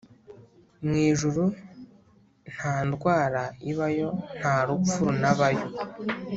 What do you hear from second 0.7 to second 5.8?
mu ijuru ntandwara ibayo nta rupfu runabayo